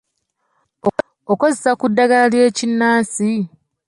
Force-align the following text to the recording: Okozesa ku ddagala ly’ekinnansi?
Okozesa 1.31 1.71
ku 1.79 1.85
ddagala 1.91 2.25
ly’ekinnansi? 2.33 3.31